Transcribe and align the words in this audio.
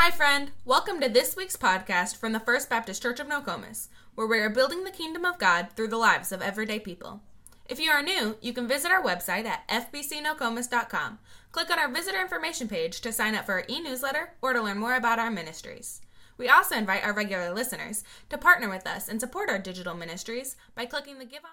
Hi, 0.00 0.12
friend. 0.12 0.52
Welcome 0.64 1.00
to 1.00 1.08
this 1.08 1.34
week's 1.34 1.56
podcast 1.56 2.18
from 2.18 2.32
the 2.32 2.38
First 2.38 2.70
Baptist 2.70 3.02
Church 3.02 3.18
of 3.18 3.26
Nokomis, 3.26 3.88
where 4.14 4.28
we 4.28 4.38
are 4.38 4.48
building 4.48 4.84
the 4.84 4.92
kingdom 4.92 5.24
of 5.24 5.40
God 5.40 5.70
through 5.74 5.88
the 5.88 5.96
lives 5.96 6.30
of 6.30 6.40
everyday 6.40 6.78
people. 6.78 7.20
If 7.68 7.80
you 7.80 7.90
are 7.90 8.00
new, 8.00 8.36
you 8.40 8.52
can 8.52 8.68
visit 8.68 8.92
our 8.92 9.02
website 9.02 9.44
at 9.44 9.66
fbcnokomis.com. 9.68 11.18
Click 11.50 11.70
on 11.70 11.80
our 11.80 11.92
visitor 11.92 12.20
information 12.20 12.68
page 12.68 13.00
to 13.00 13.10
sign 13.10 13.34
up 13.34 13.44
for 13.44 13.54
our 13.54 13.64
e 13.68 13.80
newsletter 13.80 14.34
or 14.40 14.52
to 14.52 14.62
learn 14.62 14.78
more 14.78 14.94
about 14.94 15.18
our 15.18 15.32
ministries. 15.32 16.00
We 16.36 16.48
also 16.48 16.76
invite 16.76 17.04
our 17.04 17.12
regular 17.12 17.52
listeners 17.52 18.04
to 18.30 18.38
partner 18.38 18.70
with 18.70 18.86
us 18.86 19.08
and 19.08 19.18
support 19.18 19.50
our 19.50 19.58
digital 19.58 19.96
ministries 19.96 20.54
by 20.76 20.86
clicking 20.86 21.18
the 21.18 21.24
Give 21.24 21.44
on. 21.44 21.50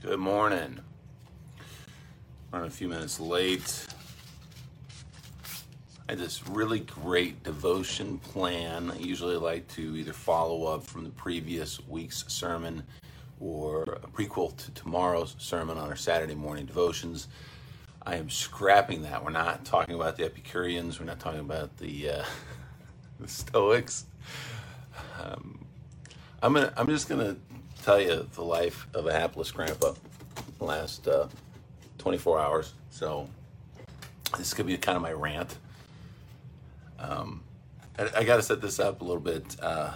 Good 0.00 0.20
morning. 0.20 0.78
Running 2.52 2.68
a 2.68 2.70
few 2.70 2.86
minutes 2.86 3.18
late. 3.18 3.88
I 6.08 6.12
had 6.12 6.20
this 6.20 6.46
really 6.46 6.80
great 6.80 7.42
devotion 7.42 8.18
plan. 8.18 8.92
I 8.92 8.98
usually 8.98 9.36
like 9.36 9.66
to 9.74 9.96
either 9.96 10.12
follow 10.12 10.66
up 10.66 10.84
from 10.84 11.02
the 11.02 11.10
previous 11.10 11.80
week's 11.88 12.24
sermon 12.28 12.84
or 13.40 13.82
a 13.82 14.06
prequel 14.06 14.56
to 14.56 14.70
tomorrow's 14.70 15.34
sermon 15.38 15.78
on 15.78 15.88
our 15.88 15.96
Saturday 15.96 16.36
morning 16.36 16.64
devotions. 16.64 17.26
I 18.04 18.16
am 18.16 18.30
scrapping 18.30 19.02
that. 19.02 19.24
We're 19.24 19.32
not 19.32 19.64
talking 19.64 19.96
about 19.96 20.16
the 20.16 20.24
Epicureans. 20.24 21.00
We're 21.00 21.06
not 21.06 21.18
talking 21.18 21.40
about 21.40 21.76
the, 21.78 22.10
uh, 22.10 22.24
the 23.20 23.26
Stoics. 23.26 24.04
Um, 25.20 25.66
I'm 26.40 26.52
gonna. 26.52 26.72
I'm 26.76 26.86
just 26.86 27.08
gonna 27.08 27.36
tell 27.82 28.00
you 28.00 28.28
the 28.34 28.44
life 28.44 28.86
of 28.94 29.06
a 29.06 29.12
hapless 29.12 29.50
grandpa. 29.50 29.94
The 30.58 30.64
last 30.64 31.08
uh, 31.08 31.26
24 31.98 32.38
hours. 32.38 32.74
So 32.90 33.28
this 34.38 34.54
could 34.54 34.66
be 34.66 34.76
kind 34.76 34.94
of 34.94 35.02
my 35.02 35.12
rant. 35.12 35.56
Um, 37.08 37.42
I, 37.98 38.10
I 38.16 38.24
got 38.24 38.36
to 38.36 38.42
set 38.42 38.60
this 38.60 38.78
up 38.80 39.00
a 39.00 39.04
little 39.04 39.20
bit. 39.22 39.56
Uh, 39.60 39.92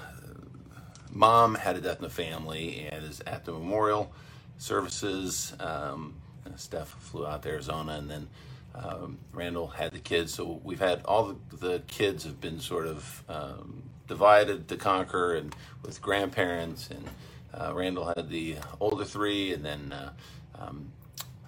mom 1.12 1.55
had 1.55 1.77
a 1.77 1.80
death 1.80 1.98
in 1.98 2.05
the 2.05 2.11
family 2.11 2.89
and 2.91 3.05
is 3.05 3.20
at 3.27 3.44
the 3.44 3.52
memorial 3.52 4.12
services. 4.58 5.55
Um, 5.61 6.14
Steph 6.56 6.89
flew 6.89 7.27
out 7.27 7.42
to 7.42 7.48
Arizona, 7.48 7.92
and 7.92 8.11
then 8.11 8.28
um, 8.75 9.19
Randall 9.33 9.69
had 9.69 9.92
the 9.92 9.98
kids. 9.98 10.34
So 10.34 10.61
we've 10.64 10.80
had 10.80 11.02
all 11.05 11.36
the, 11.50 11.56
the 11.56 11.83
kids 11.86 12.25
have 12.25 12.41
been 12.41 12.61
sort 12.61 12.86
of 12.86 13.24
um, 13.28 13.83
divided 14.08 14.69
to 14.69 14.77
conquer, 14.77 15.34
and 15.36 15.55
with 15.83 16.02
grandparents. 16.02 16.91
And 16.91 17.08
uh, 17.55 17.72
Randall 17.74 18.12
had 18.17 18.28
the 18.28 18.56
older 18.80 19.05
three, 19.05 19.52
and 19.52 19.64
then 19.64 19.92
uh, 19.92 20.12
um, 20.58 20.92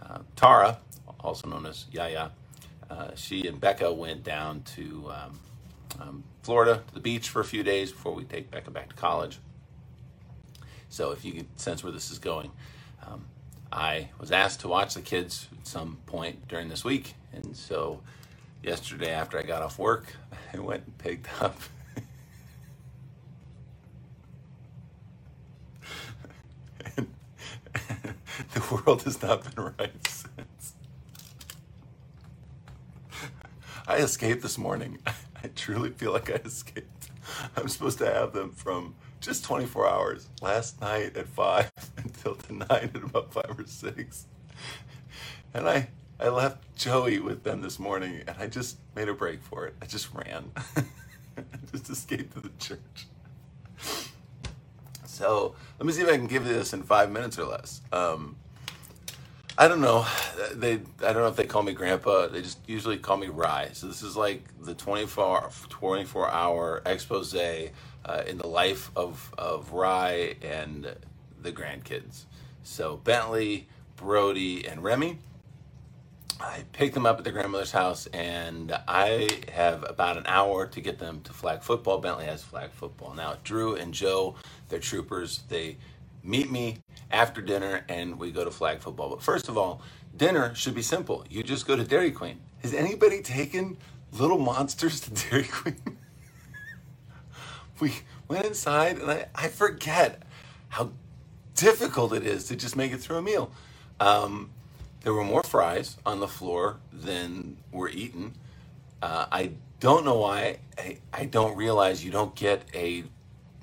uh, 0.03 0.19
Tara, 0.37 0.79
also 1.21 1.49
known 1.49 1.67
as 1.67 1.87
Yaya, 1.91 2.31
uh, 2.91 3.15
she 3.15 3.47
and 3.47 3.61
Becca 3.61 3.93
went 3.93 4.23
down 4.23 4.63
to 4.77 5.13
um, 6.01 6.25
Florida 6.43 6.83
to 6.89 6.95
the 6.95 7.01
beach 7.01 7.29
for 7.29 7.41
a 7.41 7.45
few 7.45 7.63
days 7.63 7.93
before 7.93 8.13
we 8.15 8.25
take 8.25 8.51
Becca 8.51 8.71
back 8.71 8.89
to 8.91 8.95
college. 8.95 9.39
So 10.89 11.13
if 11.13 11.25
you 11.25 11.33
can 11.33 11.47
sense 11.57 11.83
where 11.83 11.93
this 11.93 12.11
is 12.11 12.19
going, 12.19 12.51
um, 13.07 13.25
I 13.71 14.11
was 14.19 14.31
asked 14.31 14.61
to 14.61 14.69
watch 14.69 14.95
the 14.95 15.01
kids 15.01 15.49
at 15.59 15.67
some 15.67 15.99
point 16.07 16.49
during 16.49 16.69
this 16.69 16.85
week, 16.85 17.15
and 17.33 17.57
so 17.57 18.01
yesterday 18.63 19.11
after 19.11 19.39
I 19.39 19.43
got 19.43 19.63
off 19.63 19.79
work, 19.79 20.07
I 20.55 20.59
went 20.59 20.85
and 20.85 20.99
picked 20.99 21.29
up. 21.43 21.59
the 26.97 28.83
world 28.85 29.03
has 29.05 29.23
not 29.23 29.55
been 29.55 29.65
right 29.79 30.07
since. 30.07 30.75
I 33.89 33.97
escaped 33.97 34.43
this 34.43 34.59
morning. 34.59 34.99
I 35.43 35.49
truly 35.49 35.91
feel 35.91 36.13
like 36.13 36.31
I 36.31 36.35
escaped. 36.35 37.11
I'm 37.57 37.69
supposed 37.69 37.99
to 37.99 38.07
have 38.07 38.33
them 38.33 38.53
from 38.53 38.95
just 39.21 39.45
24 39.45 39.89
hours. 39.89 40.29
Last 40.41 40.81
night 40.81 41.17
at 41.17 41.29
5 41.29 41.71
until 41.97 42.35
tonight 42.35 42.91
at 42.95 43.03
about 43.03 43.33
5 43.33 43.45
or 43.59 43.67
6. 43.67 44.27
And 45.55 45.69
I, 45.69 45.89
I 46.21 46.29
left 46.29 46.77
Joey 46.77 47.19
with 47.19 47.43
them 47.43 47.61
this 47.61 47.79
morning 47.79 48.23
and 48.27 48.37
I 48.39 48.47
just 48.47 48.79
made 48.95 49.09
a 49.09 49.15
break 49.15 49.43
for 49.43 49.67
it. 49.67 49.75
I 49.83 49.87
just 49.87 50.09
ran. 50.15 50.51
just 51.73 51.91
escaped 51.91 52.35
to 52.35 52.41
the 52.41 52.51
church. 52.59 53.07
So 55.05 55.55
let 55.79 55.87
me 55.87 55.93
see 55.93 56.03
if 56.03 56.09
I 56.09 56.17
can 56.17 56.27
give 56.27 56.47
you 56.47 56.53
this 56.53 56.73
in 56.73 56.83
five 56.83 57.11
minutes 57.11 57.39
or 57.39 57.45
less. 57.45 57.83
Um, 57.93 58.37
I 59.63 59.69
don't 59.69 59.81
know. 59.81 60.05
They 60.55 60.73
I 60.73 61.13
don't 61.13 61.23
know 61.23 61.29
if 61.29 61.37
they 61.37 61.47
call 61.47 61.63
me 61.63 61.73
grandpa. 61.73 62.27
They 62.27 62.43
just 62.43 62.59
usually 62.67 62.99
call 62.99 63.17
me 63.17 63.29
Rye. 63.29 63.71
So 63.75 63.87
this 63.87 64.03
is 64.03 64.17
like 64.17 64.43
the 64.61 64.75
24 64.75 65.51
24 65.69 66.31
hour 66.33 66.83
expose 66.85 67.33
uh, 67.33 67.69
in 68.27 68.39
the 68.39 68.49
life 68.49 68.91
of 68.97 69.33
of 69.39 69.73
Rye 69.73 70.35
and 70.43 70.93
the 71.41 71.53
grandkids. 71.53 72.25
So 72.65 72.97
Bentley, 72.97 73.69
Brody, 73.95 74.67
and 74.67 74.83
Remy. 74.83 75.21
I 76.41 76.65
picked 76.73 76.95
them 76.95 77.07
up 77.07 77.19
at 77.19 77.25
their 77.25 77.33
grandmother's 77.33 77.71
house, 77.71 78.07
and 78.07 78.77
I 78.89 79.29
have 79.53 79.89
about 79.89 80.17
an 80.17 80.25
hour 80.27 80.67
to 80.67 80.81
get 80.81 80.99
them 80.99 81.21
to 81.23 81.33
flag 81.33 81.63
football. 81.63 81.99
Bentley 81.99 82.25
has 82.25 82.43
flag 82.43 82.73
football 82.73 83.15
now. 83.15 83.37
Drew 83.45 83.77
and 83.77 83.95
Joe, 83.95 84.35
they're 84.69 84.81
troopers. 84.81 85.45
They 85.49 85.77
meet 86.23 86.51
me 86.51 86.79
after 87.11 87.41
dinner 87.41 87.85
and 87.89 88.19
we 88.19 88.31
go 88.31 88.45
to 88.45 88.51
flag 88.51 88.81
football. 88.81 89.11
But 89.11 89.23
first 89.23 89.49
of 89.49 89.59
all, 89.59 89.83
dinner 90.17 90.55
should 90.55 90.75
be 90.75 90.83
simple. 90.83 91.25
You 91.29 91.43
just 91.43 91.67
go 91.67 91.77
to 91.77 91.85
Dairy 91.85 92.11
Queen. 92.11 92.41
Has 92.63 92.75
anybody 92.75 93.23
taken 93.23 93.77
little 94.13 94.39
monsters 94.39 95.01
to 95.01 95.11
Dairy 95.31 95.45
Queen? 95.45 95.99
we 97.81 97.95
went 98.29 98.47
inside 98.47 98.99
and 98.99 99.11
I, 99.11 99.27
I 99.35 99.49
forget 99.49 100.23
how 100.69 100.93
difficult 101.55 102.13
it 102.13 102.25
is 102.25 102.45
to 102.45 102.57
just 102.57 102.77
make 102.77 102.93
it 102.93 102.99
through 102.99 103.17
a 103.17 103.23
meal. 103.23 103.53
Um, 104.01 104.51
there 105.03 105.13
were 105.13 105.25
more 105.25 105.43
fries 105.43 105.97
on 106.07 106.21
the 106.21 106.29
floor 106.29 106.79
than 106.93 107.57
were 107.73 107.89
eaten. 107.89 108.35
Uh, 109.01 109.27
I 109.31 109.53
don't 109.81 110.05
know 110.05 110.19
why. 110.19 110.59
I, 110.79 110.99
I 111.13 111.25
don't 111.25 111.57
realize 111.57 112.05
you 112.05 112.13
don't 112.13 112.35
get 112.37 112.63
a 112.73 113.05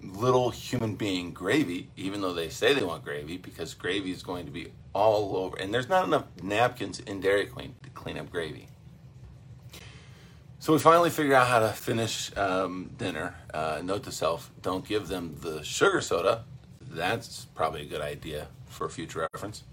little 0.03 0.49
human 0.49 0.95
being 0.95 1.31
gravy, 1.31 1.89
even 1.97 2.21
though 2.21 2.33
they 2.33 2.49
say 2.49 2.73
they 2.73 2.83
want 2.83 3.03
gravy, 3.03 3.37
because 3.37 3.73
gravy 3.73 4.11
is 4.11 4.23
going 4.23 4.45
to 4.45 4.51
be 4.51 4.71
all 4.93 5.37
over. 5.37 5.57
And 5.57 5.73
there's 5.73 5.89
not 5.89 6.05
enough 6.05 6.25
napkins 6.41 6.99
in 6.99 7.21
Dairy 7.21 7.45
Queen 7.45 7.75
to 7.83 7.89
clean 7.91 8.17
up 8.17 8.31
gravy. 8.31 8.67
So 10.59 10.73
we 10.73 10.79
finally 10.79 11.09
figure 11.09 11.35
out 11.35 11.47
how 11.47 11.59
to 11.59 11.69
finish 11.69 12.35
um, 12.35 12.91
dinner. 12.97 13.35
Uh, 13.53 13.81
note 13.83 14.03
to 14.03 14.11
self 14.11 14.51
don't 14.61 14.85
give 14.85 15.07
them 15.07 15.37
the 15.41 15.63
sugar 15.63 16.01
soda. 16.01 16.43
That's 16.81 17.45
probably 17.55 17.83
a 17.83 17.85
good 17.85 18.01
idea 18.01 18.47
for 18.67 18.89
future 18.89 19.27
reference. 19.33 19.63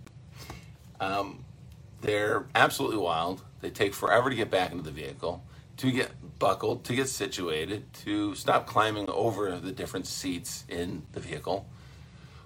Um, 1.00 1.44
they're 2.02 2.46
absolutely 2.54 2.98
wild. 2.98 3.42
They 3.60 3.70
take 3.70 3.94
forever 3.94 4.30
to 4.30 4.36
get 4.36 4.50
back 4.50 4.70
into 4.70 4.84
the 4.84 4.90
vehicle 4.92 5.42
to 5.78 5.92
get 5.92 6.10
buckled, 6.38 6.84
to 6.84 6.94
get 6.94 7.08
situated, 7.08 7.92
to 8.04 8.34
stop 8.34 8.66
climbing 8.66 9.08
over 9.10 9.58
the 9.58 9.72
different 9.72 10.06
seats 10.06 10.64
in 10.68 11.02
the 11.12 11.20
vehicle, 11.20 11.66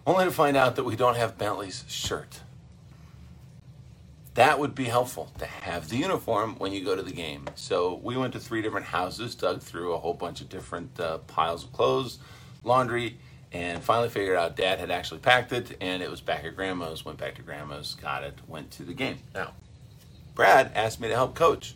only 0.06 0.24
to 0.24 0.30
find 0.30 0.56
out 0.56 0.76
that 0.76 0.84
we 0.84 0.96
don't 0.96 1.16
have 1.16 1.38
Bentley's 1.38 1.84
shirt. 1.88 2.40
That 4.34 4.58
would 4.58 4.74
be 4.74 4.84
helpful 4.84 5.30
to 5.38 5.44
have 5.44 5.88
the 5.88 5.96
uniform 5.96 6.54
when 6.58 6.72
you 6.72 6.84
go 6.84 6.94
to 6.94 7.02
the 7.02 7.12
game. 7.12 7.46
So 7.56 8.00
we 8.02 8.16
went 8.16 8.32
to 8.34 8.40
three 8.40 8.62
different 8.62 8.86
houses, 8.86 9.34
dug 9.34 9.60
through 9.60 9.92
a 9.92 9.98
whole 9.98 10.14
bunch 10.14 10.40
of 10.40 10.48
different 10.48 10.98
uh, 11.00 11.18
piles 11.18 11.64
of 11.64 11.72
clothes, 11.72 12.20
laundry, 12.62 13.18
and 13.52 13.82
finally 13.82 14.08
figured 14.08 14.36
out 14.36 14.56
dad 14.56 14.78
had 14.78 14.90
actually 14.90 15.18
packed 15.18 15.52
it 15.52 15.76
and 15.80 16.02
it 16.02 16.10
was 16.10 16.20
back 16.20 16.44
at 16.44 16.54
grandma's. 16.54 17.04
Went 17.04 17.18
back 17.18 17.34
to 17.34 17.42
grandma's, 17.42 17.96
got 17.96 18.22
it, 18.22 18.38
went 18.46 18.70
to 18.72 18.84
the 18.84 18.94
game. 18.94 19.18
Now, 19.34 19.52
Brad 20.34 20.70
asked 20.74 21.00
me 21.00 21.08
to 21.08 21.14
help 21.14 21.34
coach 21.34 21.74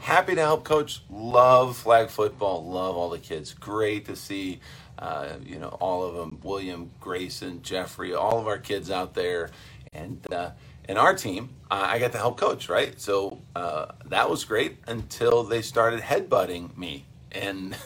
happy 0.00 0.34
to 0.34 0.40
help 0.40 0.64
coach. 0.64 1.02
Love 1.10 1.76
flag 1.76 2.08
football. 2.08 2.64
Love 2.64 2.96
all 2.96 3.10
the 3.10 3.18
kids. 3.18 3.54
Great 3.54 4.06
to 4.06 4.16
see, 4.16 4.60
uh, 4.98 5.28
you 5.44 5.58
know, 5.58 5.68
all 5.80 6.04
of 6.04 6.14
them. 6.14 6.40
William, 6.42 6.90
Grayson, 7.00 7.62
Jeffrey, 7.62 8.14
all 8.14 8.38
of 8.38 8.46
our 8.46 8.58
kids 8.58 8.90
out 8.90 9.14
there, 9.14 9.50
and 9.92 10.20
uh, 10.32 10.50
and 10.86 10.98
our 10.98 11.14
team. 11.14 11.50
Uh, 11.70 11.86
I 11.88 11.98
got 11.98 12.12
to 12.12 12.18
help 12.18 12.38
coach, 12.38 12.68
right? 12.68 13.00
So 13.00 13.40
uh, 13.54 13.86
that 14.06 14.28
was 14.28 14.44
great 14.44 14.78
until 14.86 15.44
they 15.44 15.62
started 15.62 16.00
headbutting 16.00 16.76
me, 16.76 17.06
and 17.32 17.76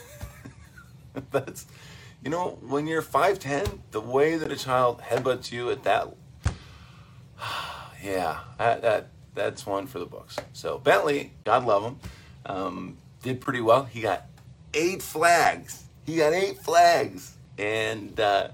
that's, 1.31 1.67
you 2.23 2.31
know, 2.31 2.59
when 2.67 2.87
you're 2.87 3.03
five 3.03 3.39
ten, 3.39 3.83
the 3.91 4.01
way 4.01 4.37
that 4.37 4.51
a 4.51 4.57
child 4.57 5.01
headbutts 5.03 5.53
you 5.53 5.71
at 5.71 5.83
that, 5.85 6.09
yeah, 8.03 8.41
that 8.59 9.09
that's 9.35 9.67
one 9.67 9.87
for 9.87 9.99
the 9.99 10.07
books. 10.07 10.37
So 10.53 10.79
Bentley, 10.79 11.33
God 11.45 11.67
love 11.67 11.85
him, 11.85 11.99
um, 12.47 12.97
did 13.23 13.41
pretty 13.41 13.61
well. 13.61 13.85
He 13.85 14.01
got 14.01 14.27
eight 14.73 15.03
flags. 15.03 15.85
He 16.05 16.17
got 16.17 16.33
eight 16.33 16.59
flags 16.59 17.37
and 17.59 18.19
uh, 18.19 18.49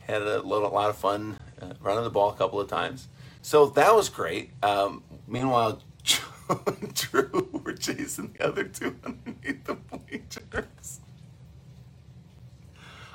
had 0.00 0.22
a 0.22 0.42
lot, 0.42 0.72
lot 0.72 0.90
of 0.90 0.96
fun 0.96 1.38
uh, 1.60 1.74
running 1.80 2.04
the 2.04 2.10
ball 2.10 2.30
a 2.30 2.34
couple 2.36 2.60
of 2.60 2.68
times. 2.68 3.08
So 3.42 3.66
that 3.66 3.94
was 3.94 4.08
great. 4.08 4.50
Um, 4.62 5.02
meanwhile, 5.26 5.80
Joe 6.02 6.22
and 6.66 6.94
Drew 6.94 7.48
were 7.64 7.74
chasing 7.74 8.34
the 8.36 8.46
other 8.46 8.64
two 8.64 8.96
underneath 9.04 9.64
the 9.64 9.74
bleachers. 9.74 11.00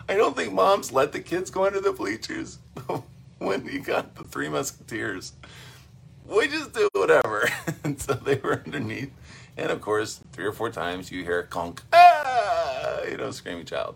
I 0.07 0.15
don't 0.15 0.36
think 0.36 0.54
moms 0.54 0.92
let 0.92 1.12
the 1.13 1.19
kids 1.19 1.50
go 1.50 1.65
under 1.65 1.80
the 1.80 1.94
bleachers 1.94 2.60
when 3.38 3.68
he 3.68 3.80
got 3.80 4.15
the 4.15 4.24
Three 4.24 4.50
Musketeers. 4.50 5.33
We 6.25 6.48
just 6.48 6.74
do 6.74 6.90
whatever. 6.94 7.50
and 7.84 8.00
so 8.02 8.14
they 8.14 8.36
were 8.36 8.62
underneath. 8.66 9.12
And 9.58 9.72
of 9.72 9.81
course, 9.81 10.20
three 10.31 10.46
or 10.46 10.52
four 10.52 10.70
times 10.70 11.12
you 11.12 11.24
hear 11.24 11.44
conk, 11.44 11.81
ah, 11.94 13.02
you 13.04 13.18
know, 13.18 13.31
screaming 13.31 13.66
child. 13.66 13.96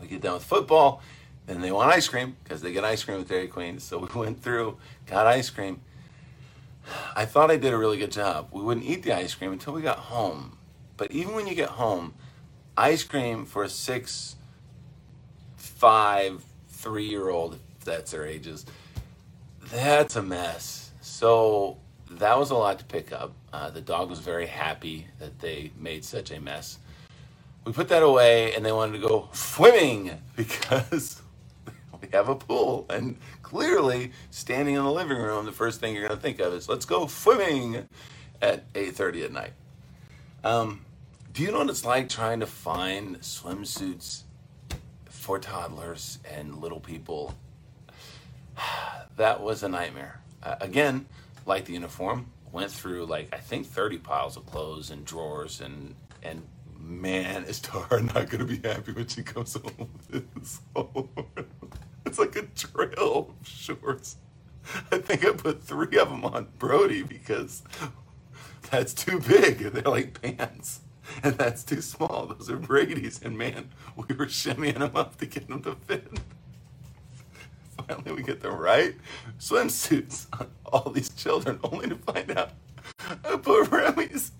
We 0.00 0.06
get 0.06 0.22
done 0.22 0.34
with 0.34 0.44
football, 0.44 1.02
then 1.46 1.60
they 1.60 1.72
want 1.72 1.90
ice 1.90 2.08
cream 2.08 2.36
because 2.44 2.62
they 2.62 2.72
get 2.72 2.84
ice 2.84 3.02
cream 3.02 3.18
with 3.18 3.28
Dairy 3.28 3.48
Queen. 3.48 3.80
So 3.80 3.98
we 3.98 4.06
went 4.20 4.42
through, 4.42 4.76
got 5.06 5.26
ice 5.26 5.50
cream. 5.50 5.80
I 7.16 7.24
thought 7.24 7.50
I 7.50 7.56
did 7.56 7.72
a 7.72 7.76
really 7.78 7.98
good 7.98 8.12
job. 8.12 8.48
We 8.52 8.62
wouldn't 8.62 8.86
eat 8.86 9.02
the 9.02 9.12
ice 9.12 9.34
cream 9.34 9.52
until 9.52 9.72
we 9.72 9.82
got 9.82 9.98
home. 9.98 10.56
But 10.96 11.10
even 11.10 11.34
when 11.34 11.46
you 11.46 11.54
get 11.54 11.70
home, 11.70 12.14
ice 12.76 13.02
cream 13.02 13.44
for 13.44 13.64
a 13.64 13.68
six, 13.68 14.36
five, 15.56 16.44
three 16.68 17.04
year 17.08 17.28
old, 17.28 17.58
if 17.78 17.84
that's 17.84 18.12
their 18.12 18.26
ages, 18.26 18.64
that's 19.70 20.16
a 20.16 20.22
mess. 20.22 20.87
So 21.18 21.78
that 22.12 22.38
was 22.38 22.50
a 22.50 22.54
lot 22.54 22.78
to 22.78 22.84
pick 22.84 23.10
up. 23.10 23.32
Uh, 23.52 23.70
the 23.70 23.80
dog 23.80 24.08
was 24.08 24.20
very 24.20 24.46
happy 24.46 25.08
that 25.18 25.40
they 25.40 25.72
made 25.76 26.04
such 26.04 26.30
a 26.30 26.40
mess. 26.40 26.78
We 27.64 27.72
put 27.72 27.88
that 27.88 28.04
away 28.04 28.54
and 28.54 28.64
they 28.64 28.70
wanted 28.70 29.00
to 29.00 29.08
go 29.08 29.28
swimming 29.32 30.12
because 30.36 31.20
we 32.00 32.06
have 32.12 32.28
a 32.28 32.36
pool. 32.36 32.86
And 32.88 33.16
clearly, 33.42 34.12
standing 34.30 34.76
in 34.76 34.84
the 34.84 34.92
living 34.92 35.18
room, 35.18 35.44
the 35.44 35.50
first 35.50 35.80
thing 35.80 35.92
you're 35.92 36.06
going 36.06 36.16
to 36.16 36.22
think 36.22 36.38
of 36.38 36.54
is 36.54 36.68
let's 36.68 36.84
go 36.84 37.08
swimming 37.08 37.88
at 38.40 38.72
8.30 38.74 39.24
at 39.24 39.32
night. 39.32 39.52
Um, 40.44 40.84
do 41.32 41.42
you 41.42 41.50
know 41.50 41.58
what 41.58 41.68
it's 41.68 41.84
like 41.84 42.08
trying 42.08 42.38
to 42.38 42.46
find 42.46 43.18
swimsuits 43.22 44.22
for 45.06 45.40
toddlers 45.40 46.20
and 46.32 46.60
little 46.60 46.78
people? 46.78 47.34
that 49.16 49.40
was 49.42 49.64
a 49.64 49.68
nightmare. 49.68 50.20
Uh, 50.42 50.56
again, 50.60 51.06
like 51.46 51.64
the 51.64 51.72
uniform, 51.72 52.26
went 52.52 52.70
through 52.70 53.06
like 53.06 53.28
I 53.32 53.38
think 53.38 53.66
30 53.66 53.98
piles 53.98 54.36
of 54.36 54.46
clothes 54.46 54.90
and 54.90 55.04
drawers 55.04 55.60
and 55.60 55.94
and 56.22 56.42
man, 56.78 57.44
is 57.44 57.60
Tara 57.60 58.02
not 58.14 58.30
gonna 58.30 58.44
be 58.44 58.58
happy 58.58 58.92
when 58.92 59.06
she 59.06 59.22
comes 59.22 59.54
home 59.54 59.90
with 60.10 60.34
this. 60.34 60.60
It's 62.06 62.18
like 62.18 62.36
a 62.36 62.42
trail 62.42 63.34
of 63.38 63.46
shorts. 63.46 64.16
I 64.90 64.96
think 64.96 65.26
I 65.26 65.32
put 65.32 65.62
three 65.62 65.98
of 65.98 66.08
them 66.08 66.24
on 66.24 66.48
Brody 66.58 67.02
because 67.02 67.62
that's 68.70 68.94
too 68.94 69.20
big. 69.20 69.58
They're 69.72 69.82
like 69.82 70.20
pants. 70.20 70.80
And 71.22 71.34
that's 71.34 71.64
too 71.64 71.82
small. 71.82 72.26
Those 72.26 72.48
are 72.50 72.56
Brady's. 72.56 73.20
And 73.22 73.36
man, 73.36 73.70
we 73.94 74.14
were 74.14 74.26
shimmying 74.26 74.78
them 74.78 74.96
up 74.96 75.16
to 75.18 75.26
get 75.26 75.48
them 75.48 75.62
to 75.64 75.74
fit. 75.74 76.18
Finally, 77.88 78.12
we 78.12 78.22
get 78.22 78.40
the 78.40 78.50
right 78.50 78.94
swimsuits 79.38 80.26
on 80.38 80.48
all 80.66 80.90
these 80.90 81.08
children, 81.08 81.58
only 81.64 81.88
to 81.88 81.96
find 81.96 82.36
out 82.36 82.50
I 83.24 83.36
put 83.36 83.70
Remy's. 83.70 84.32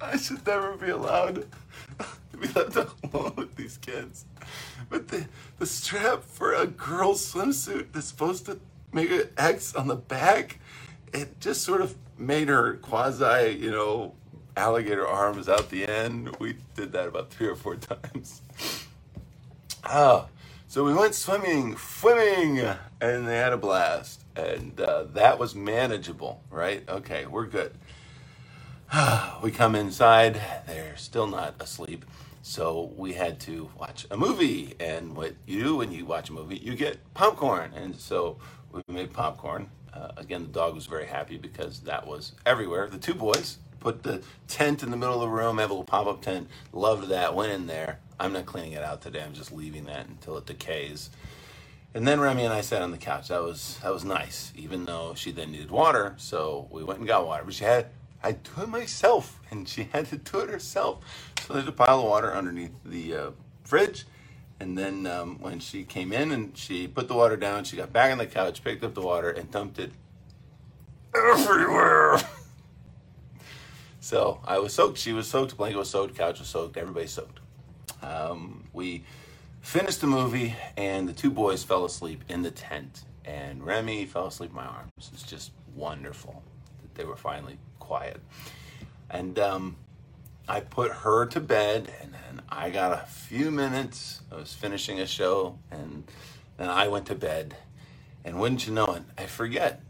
I 0.00 0.16
should 0.16 0.46
never 0.46 0.76
be 0.76 0.90
allowed 0.90 1.46
to 2.32 2.36
be 2.36 2.48
left 2.48 2.76
alone 2.76 3.34
with 3.36 3.54
these 3.56 3.76
kids. 3.78 4.24
But 4.88 5.08
the, 5.08 5.26
the 5.58 5.66
strap 5.66 6.22
for 6.24 6.54
a 6.54 6.66
girl's 6.66 7.32
swimsuit 7.32 7.92
that's 7.92 8.06
supposed 8.06 8.46
to 8.46 8.58
make 8.92 9.10
an 9.10 9.28
X 9.36 9.74
on 9.74 9.88
the 9.88 9.96
back, 9.96 10.58
it 11.12 11.40
just 11.40 11.62
sort 11.62 11.80
of 11.80 11.94
made 12.18 12.48
her 12.48 12.74
quasi, 12.76 13.58
you 13.60 13.70
know, 13.70 14.14
alligator 14.56 15.06
arms 15.06 15.48
out 15.48 15.70
the 15.70 15.86
end. 15.86 16.36
We 16.38 16.56
did 16.74 16.92
that 16.92 17.08
about 17.08 17.30
three 17.30 17.46
or 17.48 17.56
four 17.56 17.76
times. 17.76 18.42
Ah, 19.84 20.26
so 20.68 20.84
we 20.84 20.94
went 20.94 21.14
swimming, 21.14 21.76
swimming, 21.76 22.58
and 23.00 23.28
they 23.28 23.36
had 23.36 23.52
a 23.52 23.56
blast. 23.56 24.24
And 24.34 24.78
uh, 24.80 25.04
that 25.14 25.38
was 25.38 25.54
manageable, 25.54 26.42
right? 26.50 26.86
Okay, 26.88 27.26
we're 27.26 27.46
good. 27.46 27.72
we 29.42 29.50
come 29.50 29.74
inside, 29.74 30.40
they're 30.66 30.96
still 30.96 31.26
not 31.26 31.54
asleep. 31.60 32.04
So 32.42 32.92
we 32.96 33.14
had 33.14 33.40
to 33.40 33.70
watch 33.78 34.06
a 34.10 34.16
movie. 34.16 34.74
And 34.78 35.16
what 35.16 35.34
you 35.46 35.62
do 35.62 35.76
when 35.76 35.92
you 35.92 36.04
watch 36.04 36.30
a 36.30 36.32
movie, 36.32 36.58
you 36.58 36.74
get 36.76 36.98
popcorn. 37.14 37.72
And 37.74 37.96
so 37.96 38.38
we 38.72 38.82
made 38.88 39.12
popcorn. 39.12 39.70
Uh, 39.92 40.12
again, 40.16 40.42
the 40.42 40.48
dog 40.48 40.74
was 40.74 40.86
very 40.86 41.06
happy 41.06 41.38
because 41.38 41.80
that 41.80 42.06
was 42.06 42.32
everywhere. 42.44 42.88
The 42.88 42.98
two 42.98 43.14
boys 43.14 43.58
put 43.86 44.02
the 44.02 44.20
tent 44.48 44.82
in 44.82 44.90
the 44.90 44.96
middle 44.96 45.14
of 45.14 45.20
the 45.20 45.28
room, 45.28 45.58
have 45.58 45.70
a 45.70 45.72
little 45.72 45.84
pop 45.84 46.08
up 46.08 46.20
tent. 46.20 46.48
Loved 46.72 47.08
that. 47.10 47.36
Went 47.36 47.52
in 47.52 47.68
there. 47.68 48.00
I'm 48.18 48.32
not 48.32 48.44
cleaning 48.44 48.72
it 48.72 48.82
out 48.82 49.00
today. 49.00 49.22
I'm 49.22 49.32
just 49.32 49.52
leaving 49.52 49.84
that 49.84 50.08
until 50.08 50.36
it 50.38 50.46
decays. 50.46 51.08
And 51.94 52.04
then 52.04 52.18
Remy 52.18 52.42
and 52.42 52.52
I 52.52 52.62
sat 52.62 52.82
on 52.82 52.90
the 52.90 52.98
couch. 52.98 53.28
That 53.28 53.44
was 53.44 53.78
that 53.84 53.92
was 53.92 54.04
nice, 54.04 54.52
even 54.56 54.86
though 54.86 55.14
she 55.14 55.30
then 55.30 55.52
needed 55.52 55.70
water. 55.70 56.14
So 56.16 56.66
we 56.72 56.82
went 56.82 56.98
and 56.98 57.06
got 57.06 57.28
water. 57.28 57.44
But 57.44 57.54
she 57.54 57.62
had 57.62 57.86
I 58.24 58.32
do 58.32 58.62
it 58.62 58.68
myself, 58.68 59.38
and 59.52 59.68
she 59.68 59.84
had 59.92 60.06
to 60.06 60.16
do 60.16 60.40
it 60.40 60.50
herself. 60.50 61.04
So 61.46 61.54
there's 61.54 61.68
a 61.68 61.72
pile 61.72 62.00
of 62.00 62.06
water 62.06 62.34
underneath 62.34 62.72
the 62.84 63.14
uh, 63.14 63.30
fridge. 63.62 64.04
And 64.58 64.76
then 64.76 65.06
um, 65.06 65.38
when 65.38 65.60
she 65.60 65.84
came 65.84 66.12
in 66.12 66.32
and 66.32 66.58
she 66.58 66.88
put 66.88 67.06
the 67.06 67.14
water 67.14 67.36
down, 67.36 67.62
she 67.62 67.76
got 67.76 67.92
back 67.92 68.10
on 68.10 68.18
the 68.18 68.26
couch, 68.26 68.64
picked 68.64 68.82
up 68.82 68.94
the 68.94 69.02
water, 69.02 69.30
and 69.30 69.48
dumped 69.48 69.78
it 69.78 69.92
everywhere. 71.14 72.18
so 74.06 74.38
I 74.44 74.60
was 74.60 74.72
soaked. 74.72 74.98
She 74.98 75.12
was 75.12 75.26
soaked. 75.26 75.50
The 75.50 75.56
blanket 75.56 75.78
was 75.78 75.90
soaked. 75.90 76.14
Couch 76.14 76.38
was 76.38 76.46
soaked. 76.46 76.76
Everybody 76.76 77.08
soaked. 77.08 77.40
Um, 78.02 78.62
we 78.72 79.02
finished 79.62 80.00
the 80.00 80.06
movie, 80.06 80.54
and 80.76 81.08
the 81.08 81.12
two 81.12 81.28
boys 81.28 81.64
fell 81.64 81.84
asleep 81.84 82.22
in 82.28 82.42
the 82.42 82.52
tent. 82.52 83.02
And 83.24 83.66
Remy 83.66 84.06
fell 84.06 84.28
asleep 84.28 84.50
in 84.50 84.56
my 84.56 84.64
arms. 84.64 84.92
It's 85.12 85.24
just 85.24 85.50
wonderful 85.74 86.44
that 86.82 86.94
they 86.94 87.04
were 87.04 87.16
finally 87.16 87.58
quiet. 87.80 88.20
And 89.10 89.40
um, 89.40 89.74
I 90.46 90.60
put 90.60 90.92
her 90.92 91.26
to 91.26 91.40
bed, 91.40 91.92
and 92.00 92.12
then 92.12 92.42
I 92.48 92.70
got 92.70 92.92
a 92.92 93.06
few 93.06 93.50
minutes. 93.50 94.20
I 94.30 94.36
was 94.36 94.54
finishing 94.54 95.00
a 95.00 95.06
show, 95.08 95.58
and 95.72 96.04
then 96.58 96.68
I 96.68 96.86
went 96.86 97.06
to 97.06 97.16
bed. 97.16 97.56
And 98.24 98.38
wouldn't 98.38 98.68
you 98.68 98.72
know 98.72 98.86
it, 98.86 99.02
I 99.18 99.26
forget 99.26 99.80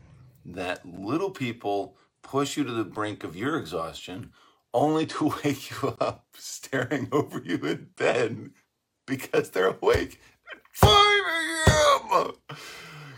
that 0.46 0.86
little 0.86 1.30
people 1.30 1.98
push 2.26 2.56
you 2.56 2.64
to 2.64 2.72
the 2.72 2.84
brink 2.84 3.24
of 3.24 3.36
your 3.36 3.56
exhaustion 3.56 4.32
only 4.74 5.06
to 5.06 5.32
wake 5.44 5.70
you 5.70 5.96
up 6.00 6.26
staring 6.34 7.08
over 7.12 7.40
you 7.44 7.56
in 7.56 7.88
bed 7.96 8.50
because 9.06 9.50
they're 9.50 9.68
awake 9.68 10.20
at 10.52 10.58
5 10.74 10.90
a.m. 10.90 12.32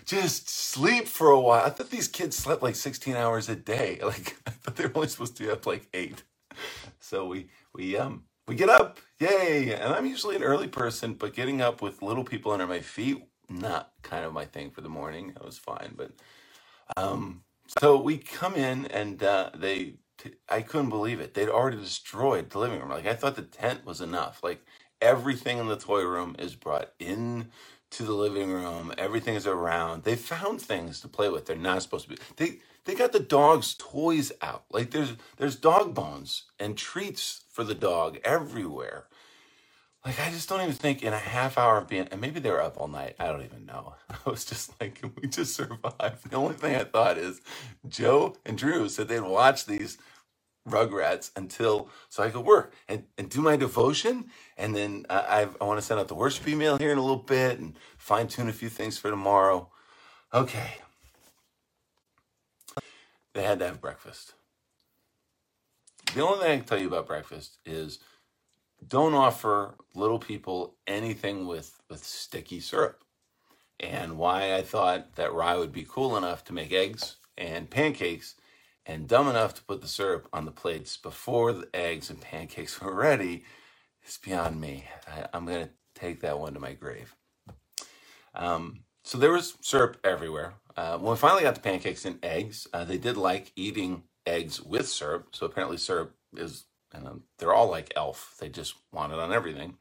Just 0.05 0.49
sleep 0.49 1.07
for 1.09 1.31
a 1.31 1.41
while. 1.41 1.65
I 1.65 1.71
thought 1.71 1.91
these 1.91 2.09
kids 2.09 2.37
slept 2.37 2.63
like 2.63 2.77
16 2.77 3.17
hours 3.17 3.49
a 3.49 3.57
day. 3.57 4.01
Like 4.05 4.37
I 4.47 4.51
thought 4.51 4.77
they 4.77 4.87
were 4.87 4.93
only 4.97 5.09
supposed 5.09 5.37
to 5.37 5.45
be 5.45 5.51
up 5.51 5.67
like 5.67 5.89
eight. 5.95 6.23
So 7.01 7.27
we 7.27 7.49
we 7.75 7.97
um 7.97 8.25
we 8.47 8.55
get 8.55 8.71
up, 8.71 8.99
yay! 9.21 9.75
And 9.75 9.93
I'm 9.93 10.07
usually 10.07 10.37
an 10.37 10.43
early 10.43 10.69
person, 10.69 11.15
but 11.15 11.35
getting 11.35 11.61
up 11.61 11.83
with 11.83 12.03
little 12.03 12.25
people 12.25 12.53
under 12.53 12.67
my 12.67 12.81
feet, 12.81 13.23
not 13.51 13.93
kind 14.03 14.25
of 14.25 14.33
my 14.33 14.47
thing 14.47 14.71
for 14.71 14.81
the 14.81 14.89
morning. 14.89 15.33
That 15.35 15.45
was 15.45 15.59
fine, 15.59 15.95
but 15.97 16.13
um, 16.97 17.43
so 17.69 18.01
we 18.01 18.19
come 18.19 18.57
in 18.57 18.87
and 18.87 19.23
uh, 19.23 19.51
they, 19.55 19.95
I 20.49 20.63
couldn't 20.63 20.91
believe 20.91 21.21
it. 21.21 21.35
They'd 21.35 21.49
already 21.51 21.79
destroyed 21.79 22.51
the 22.51 22.59
living 22.61 22.81
room. 22.81 22.91
Like 22.91 23.07
I 23.07 23.15
thought 23.15 23.37
the 23.37 23.43
tent 23.43 23.87
was 23.87 24.01
enough. 24.01 24.43
Like 24.43 24.65
everything 25.03 25.59
in 25.59 25.69
the 25.69 25.77
toy 25.77 26.03
room 26.05 26.37
is 26.39 26.55
brought 26.57 26.93
in 27.01 27.51
to 27.93 28.05
the 28.05 28.15
living 28.15 28.53
room. 28.53 28.93
Everything 28.99 29.37
is 29.37 29.47
around. 29.47 30.05
They 30.05 30.17
found 30.17 30.63
things 30.63 31.01
to 31.03 31.09
play 31.09 31.31
with. 31.31 31.47
They're 31.47 31.57
not 31.57 31.83
supposed 31.83 32.05
to 32.09 32.17
be. 32.17 32.19
They 32.37 32.59
they 32.87 32.95
got 32.97 33.13
the 33.13 33.21
dog's 33.21 33.75
toys 33.79 34.33
out. 34.43 34.65
Like 34.73 34.93
there's 34.93 35.15
there's 35.39 35.57
dog 35.57 35.95
bones 35.95 36.45
and 36.61 36.79
treats 36.79 37.43
for 37.51 37.65
the 37.65 37.75
dog 37.77 38.19
everywhere. 38.25 39.07
Like 40.05 40.21
I 40.21 40.31
just 40.31 40.49
don't 40.49 40.63
even 40.63 40.75
think 40.75 41.03
in 41.03 41.13
a 41.13 41.19
half 41.19 41.59
hour 41.59 41.79
of 41.79 41.89
being 41.89 42.09
and 42.11 42.21
maybe 42.21 42.41
they 42.41 42.51
were 42.51 42.63
up 42.63 42.79
all 42.79 42.89
night. 42.89 43.17
I 43.19 43.27
don't 43.27 43.45
even 43.45 43.67
know. 43.67 43.95
I 44.11 44.31
was 44.31 44.45
just 44.45 44.81
like, 44.81 44.97
can 45.01 45.13
we 45.21 45.29
just 45.29 45.55
survive? 45.55 46.23
The 46.29 46.37
only 46.37 46.55
thing 46.55 46.77
I 46.77 46.85
thought 46.85 47.19
is 47.19 47.41
Joe 47.89 48.37
and 48.47 48.57
Drew 48.57 48.89
said 48.89 49.09
they'd 49.09 49.21
watch 49.21 49.67
these 49.67 49.99
Rugrats 50.69 51.31
until 51.37 51.89
so 52.09 52.23
I 52.23 52.31
could 52.31 52.45
work 52.45 52.75
and, 52.89 53.05
and 53.17 53.31
do 53.31 53.41
my 53.41 53.57
devotion. 53.57 54.27
And 54.57 54.75
then 54.77 55.07
I, 55.11 55.19
I, 55.19 55.49
I 55.61 55.65
want 55.65 55.79
to 55.81 55.87
send 55.87 56.01
out 56.01 56.09
the 56.09 56.15
worship 56.15 56.47
email 56.47 56.79
here 56.79 56.93
in 56.93 56.99
a 56.99 57.03
little 57.03 57.17
bit 57.17 57.59
and 57.59 57.79
fine 57.97 58.29
tune 58.29 58.49
a 58.49 58.53
few 58.53 58.69
things 58.69 58.99
for 58.99 59.11
tomorrow. 59.11 59.71
Okay. 60.33 60.75
They 63.35 63.43
had 63.43 63.59
to 63.61 63.67
have 63.67 63.81
breakfast. 63.81 64.35
The 66.15 66.23
only 66.23 66.39
thing 66.41 66.53
I 66.53 66.57
can 66.57 66.67
tell 66.67 66.81
you 66.81 66.89
about 66.89 67.07
breakfast 67.07 67.59
is 67.65 67.99
don't 68.87 69.15
offer 69.15 69.75
little 69.95 70.19
people 70.19 70.77
anything 70.87 71.47
with, 71.47 71.81
with 71.91 72.05
sticky 72.05 72.61
syrup. 72.61 73.03
And 73.81 74.19
why 74.19 74.55
I 74.55 74.63
thought 74.63 75.17
that 75.17 75.33
rye 75.33 75.57
would 75.57 75.73
be 75.73 75.87
cool 75.89 76.17
enough 76.17 76.45
to 76.45 76.53
make 76.53 76.73
eggs 76.73 77.17
and 77.37 77.71
pancakes 77.71 78.35
and 78.87 79.09
dumb 79.09 79.29
enough 79.29 79.55
to 79.55 79.65
put 79.65 79.81
the 79.83 79.89
syrup 79.89 80.29
on 80.33 80.45
the 80.45 80.51
plates 80.51 80.97
before 80.97 81.53
the 81.53 81.69
eggs 81.75 82.11
and 82.11 82.21
pancakes 82.21 82.81
were 82.83 82.95
ready 82.95 83.45
is 84.07 84.19
beyond 84.19 84.61
me. 84.61 84.85
I, 85.07 85.37
am 85.37 85.47
going 85.47 85.67
to 85.67 85.71
take 85.95 86.21
that 86.21 86.39
one 86.39 86.55
to 86.55 86.61
my 86.61 86.73
grave. 86.73 87.15
Um, 88.35 88.81
so 89.05 89.19
there 89.19 89.33
was 89.33 89.57
syrup 89.61 89.99
everywhere. 90.05 90.55
Uh, 90.77 90.99
when 90.99 91.13
we 91.13 91.17
finally 91.19 91.43
got 91.43 91.55
the 91.55 91.61
pancakes 91.61 92.05
and 92.05 92.25
eggs, 92.25 92.67
uh, 92.73 92.85
they 92.85 92.99
did 92.99 93.17
like 93.17 93.53
eating 93.57 94.05
eggs 94.27 94.63
with 94.63 94.89
syrup. 94.89 95.29
So 95.33 95.47
apparently, 95.47 95.77
syrup 95.79 96.15
is, 96.37 96.65
um, 96.95 97.23
they're 97.39 97.53
all 97.53 97.71
like 97.71 97.93
elf. 97.97 98.37
They 98.41 98.49
just 98.49 98.75
want 98.93 99.13
it 99.13 99.19
on 99.19 99.33
everything. 99.33 99.77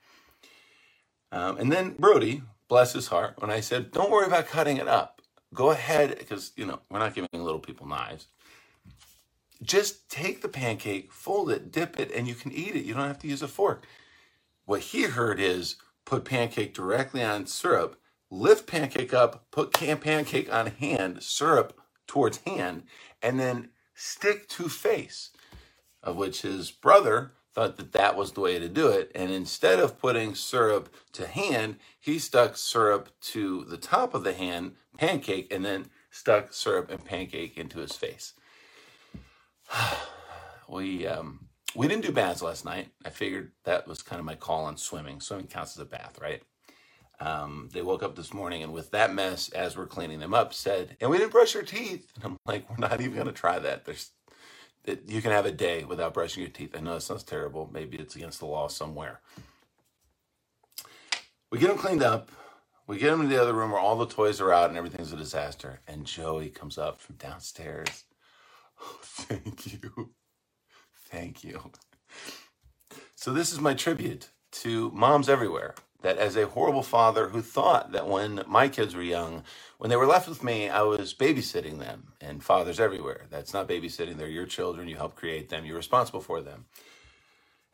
Um, 1.32 1.58
and 1.58 1.72
then 1.72 1.96
Brody, 1.98 2.44
bless 2.68 2.94
his 2.94 3.08
heart, 3.08 3.36
when 3.40 3.52
I 3.52 3.60
said, 3.60 3.92
don't 3.92 4.12
worry 4.12 4.28
about 4.28 4.48
cutting 4.48 4.78
it 4.78 4.88
up. 4.88 5.22
Go 5.54 5.72
ahead, 5.72 6.18
because, 6.18 6.52
you 6.56 6.66
know, 6.66 6.80
we're 6.90 7.00
not 7.00 7.16
giving 7.16 7.30
little 7.34 7.60
people 7.60 7.88
knives. 7.88 8.28
Just 9.64 10.10
take 10.10 10.42
the 10.42 10.50
pancake, 10.50 11.12
fold 11.12 11.50
it, 11.50 11.72
dip 11.72 12.00
it, 12.00 12.12
and 12.12 12.28
you 12.28 12.36
can 12.36 12.52
eat 12.52 12.76
it. 12.76 12.86
You 12.86 12.94
don't 12.94 13.08
have 13.08 13.20
to 13.20 13.28
use 13.28 13.42
a 13.42 13.48
fork. 13.48 13.86
What 14.66 14.82
he 14.82 15.04
heard 15.04 15.40
is 15.40 15.78
put 16.06 16.26
pancake 16.26 16.74
directly 16.74 17.24
on 17.24 17.48
syrup, 17.48 18.00
lift 18.30 18.68
pancake 18.68 19.14
up, 19.14 19.48
put 19.52 19.72
pancake 19.74 20.54
on 20.54 20.68
hand, 20.68 21.24
syrup 21.24 21.80
towards 22.06 22.40
hand, 22.40 22.84
and 23.22 23.40
then 23.40 23.70
stick 23.96 24.48
to 24.50 24.70
face. 24.70 25.32
Of 26.04 26.16
which 26.16 26.42
his 26.44 26.72
brother 26.72 27.34
thought 27.54 27.78
that 27.78 27.92
that 27.94 28.16
was 28.16 28.34
the 28.34 28.42
way 28.42 28.60
to 28.60 28.70
do 28.70 28.88
it. 28.88 29.12
And 29.16 29.32
instead 29.32 29.80
of 29.80 29.98
putting 29.98 30.36
syrup 30.36 30.94
to 31.14 31.26
hand, 31.26 31.78
he 32.00 32.20
stuck 32.20 32.56
syrup 32.56 33.10
to 33.22 33.66
the 33.66 33.78
top 33.78 34.14
of 34.14 34.24
the 34.24 34.34
hand, 34.34 34.74
pancake, 34.98 35.52
and 35.52 35.66
then 35.66 35.88
stuck 36.12 36.54
syrup 36.54 36.92
and 36.92 37.04
pancake 37.04 37.58
into 37.58 37.80
his 37.80 37.94
face. 37.94 38.34
we 40.70 41.08
um, 41.08 41.48
we 41.76 41.88
didn't 41.88 42.06
do 42.06 42.12
baths 42.12 42.42
last 42.42 42.66
night. 42.66 42.90
I 43.06 43.10
figured 43.10 43.52
that 43.64 43.88
was 43.88 44.02
kind 44.02 44.20
of 44.20 44.26
my 44.26 44.36
call 44.36 44.66
on 44.66 44.78
swimming. 44.78 45.20
Swimming 45.20 45.48
counts 45.48 45.76
as 45.76 45.82
a 45.82 45.86
bath, 45.86 46.20
right? 46.22 46.44
Um, 47.20 47.70
they 47.74 47.82
woke 47.82 48.04
up 48.04 48.16
this 48.16 48.34
morning 48.34 48.62
and 48.62 48.72
with 48.72 48.92
that 48.92 49.14
mess, 49.14 49.50
as 49.50 49.76
we're 49.76 49.88
cleaning 49.88 50.20
them 50.20 50.36
up, 50.36 50.54
said, 50.54 50.96
"And 51.02 51.10
we 51.10 51.18
didn't 51.18 51.32
brush 51.32 51.56
our 51.56 51.64
teeth." 51.64 52.12
And 52.16 52.26
I'm 52.26 52.38
like, 52.46 52.70
"We're 52.70 52.78
not 52.78 53.02
even 53.02 53.16
going 53.16 53.28
to 53.28 53.34
try 53.34 53.58
that." 53.60 53.86
There's 53.86 54.12
you 55.08 55.22
can 55.22 55.32
have 55.32 55.46
a 55.46 55.52
day 55.52 55.84
without 55.84 56.14
brushing 56.14 56.44
your 56.44 56.52
teeth. 56.52 56.76
I 56.76 56.82
know 56.82 56.96
it 56.96 57.02
sounds 57.02 57.24
terrible. 57.24 57.70
Maybe 57.72 57.98
it's 57.98 58.16
against 58.16 58.40
the 58.40 58.46
law 58.46 58.68
somewhere. 58.68 59.20
We 61.52 61.60
get 61.60 61.70
them 61.70 61.78
cleaned 61.78 62.04
up. 62.04 62.32
We 62.88 62.98
get 62.98 63.12
them 63.12 63.22
to 63.24 63.28
the 63.28 63.42
other 63.42 63.54
room 63.54 63.72
where 63.72 63.80
all 63.82 63.98
the 63.98 64.06
toys 64.08 64.40
are 64.42 64.54
out 64.54 64.70
and 64.70 64.78
everything's 64.78 65.14
a 65.14 65.18
disaster. 65.18 65.82
And 65.88 66.06
Joey 66.06 66.50
comes 66.50 66.78
up 66.78 67.00
from 67.02 67.16
downstairs. 67.16 68.06
Oh, 68.80 69.00
thank 69.02 69.74
you. 69.74 70.12
Thank 71.10 71.44
you. 71.44 71.72
So, 73.16 73.34
this 73.34 73.52
is 73.52 73.60
my 73.60 73.74
tribute 73.74 74.30
to 74.64 74.92
moms 74.92 75.30
everywhere 75.30 75.76
that 76.04 76.18
as 76.18 76.36
a 76.36 76.48
horrible 76.48 76.84
father 76.84 77.30
who 77.30 77.42
thought 77.42 77.92
that 77.92 78.08
when 78.08 78.44
my 78.48 78.68
kids 78.70 78.96
were 78.96 79.02
young, 79.02 79.44
when 79.78 79.90
they 79.90 79.96
were 79.96 80.08
left 80.08 80.28
with 80.28 80.44
me, 80.44 80.70
I 80.70 80.82
was 80.82 81.14
babysitting 81.14 81.80
them, 81.80 82.14
and 82.20 82.44
fathers 82.44 82.80
everywhere. 82.80 83.28
That's 83.30 83.54
not 83.54 83.68
babysitting, 83.68 84.18
they're 84.18 84.28
your 84.28 84.46
children. 84.46 84.88
You 84.88 84.96
help 84.96 85.16
create 85.16 85.50
them, 85.50 85.66
you're 85.66 85.76
responsible 85.76 86.22
for 86.22 86.42
them. 86.42 86.66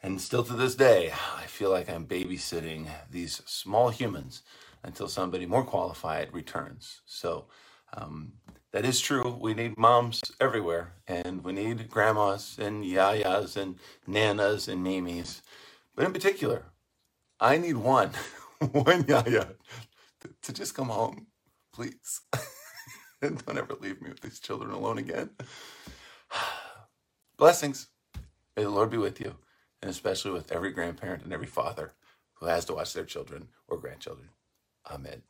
And 0.02 0.20
still 0.20 0.44
to 0.44 0.54
this 0.54 0.76
day, 0.76 1.14
I 1.38 1.44
feel 1.46 1.70
like 1.72 1.90
I'm 1.90 2.06
babysitting 2.06 2.88
these 3.10 3.42
small 3.46 3.90
humans 3.90 4.42
until 4.84 5.08
somebody 5.08 5.46
more 5.46 5.64
qualified 5.64 6.34
returns. 6.34 7.02
So 7.06 7.46
um, 7.96 8.34
that 8.74 8.84
is 8.84 9.00
true. 9.00 9.38
We 9.40 9.54
need 9.54 9.78
moms 9.78 10.22
everywhere, 10.42 10.96
and 11.08 11.42
we 11.42 11.54
need 11.54 11.90
grandmas 11.90 12.58
and 12.60 12.84
yayas 12.84 13.56
and 13.56 13.80
nanas 14.06 14.68
and 14.68 14.84
mimis. 14.84 15.42
But 15.96 16.06
in 16.06 16.12
particular, 16.12 16.66
I 17.40 17.58
need 17.58 17.78
one, 17.78 18.10
one 18.72 19.06
yaya 19.08 19.48
to, 20.22 20.30
to 20.42 20.54
just 20.54 20.76
come 20.76 20.90
home, 20.90 21.28
please. 21.74 22.22
don't 23.22 23.58
ever 23.58 23.76
leave 23.80 24.02
me 24.02 24.10
with 24.10 24.22
these 24.22 24.40
children 24.40 24.72
alone 24.72 24.98
again. 24.98 25.32
Blessings. 27.38 27.88
May 28.56 28.64
the 28.64 28.70
Lord 28.70 28.92
be 28.92 28.98
with 28.98 29.20
you, 29.20 29.36
and 29.82 29.90
especially 29.90 30.32
with 30.32 30.52
every 30.52 30.72
grandparent 30.72 31.24
and 31.24 31.34
every 31.34 31.48
father 31.48 31.94
who 32.36 32.46
has 32.46 32.66
to 32.66 32.74
watch 32.74 32.94
their 32.94 33.06
children 33.06 33.48
or 33.68 33.78
grandchildren. 33.78 34.30
Amen. 34.90 35.24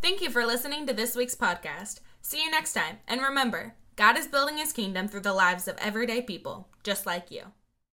Thank 0.00 0.20
you 0.20 0.30
for 0.30 0.44
listening 0.46 0.86
to 0.86 0.92
this 0.92 1.16
week's 1.16 1.34
podcast. 1.34 2.00
See 2.22 2.42
you 2.42 2.50
next 2.50 2.72
time. 2.72 2.98
And 3.08 3.20
remember, 3.20 3.74
God 3.96 4.16
is 4.16 4.26
building 4.26 4.58
his 4.58 4.72
kingdom 4.72 5.08
through 5.08 5.20
the 5.20 5.32
lives 5.32 5.68
of 5.68 5.76
everyday 5.78 6.22
people, 6.22 6.68
just 6.82 7.06
like 7.06 7.30
you. 7.30 7.42